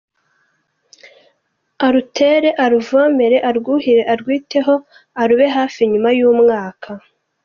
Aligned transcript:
arutere, 1.87 2.49
aruvomerere, 2.65 3.37
arwuhirire, 3.49 4.03
arwiteho 4.13 4.73
arube 5.21 5.45
hafi, 5.55 5.79
nyuma 5.91 6.09
y'umwaka. 6.19 6.91